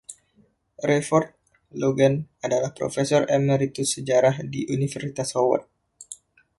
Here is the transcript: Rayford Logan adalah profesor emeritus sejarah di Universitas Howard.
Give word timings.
Rayford 0.87 1.29
Logan 1.83 2.15
adalah 2.45 2.71
profesor 2.79 3.21
emeritus 3.37 3.89
sejarah 4.01 4.35
di 4.53 4.61
Universitas 4.75 5.29
Howard. 5.37 5.65